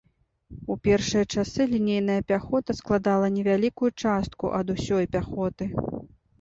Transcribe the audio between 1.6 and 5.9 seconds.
лінейная пяхота складала невялікую частку ад усёй пяхоты.